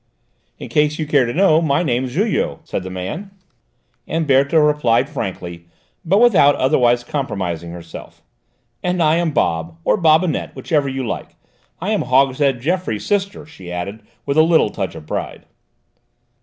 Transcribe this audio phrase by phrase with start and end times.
[0.57, 3.29] "In case you care to know, my name's Julot," said the man.
[4.07, 5.67] And Berthe replied frankly,
[6.03, 8.23] but without otherwise compromising herself.
[8.81, 11.35] "And I am Bob, or Bobinette, whichever you like.
[11.79, 15.45] I am Hogshead Geoffroy's sister," she added with a little touch of pride.